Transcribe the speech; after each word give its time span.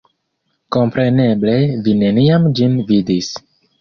Kompreneble, 0.75 1.57
vi 1.89 1.95
neniam 2.01 2.49
ĝin 2.61 2.81
vidis. 2.91 3.29